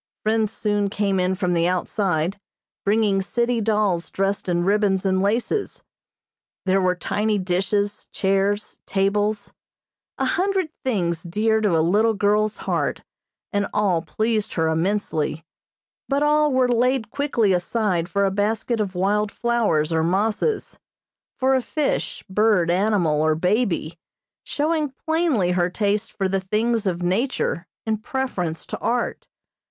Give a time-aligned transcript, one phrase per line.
[0.23, 2.39] Friends soon came in from the outside,
[2.83, 5.83] bringing city dolls dressed in ribbons and laces;
[6.65, 9.53] there were tiny dishes, chairs, tables,
[10.17, 13.03] a hundred things dear to a little girl's heart,
[13.53, 15.45] and all pleased her immensely,
[16.09, 20.79] but all were laid quickly aside for a basket of wild flowers or mosses,
[21.37, 23.99] for a fish, bird, animal or baby,
[24.43, 29.27] showing plainly her taste for the things of nature in preference to art.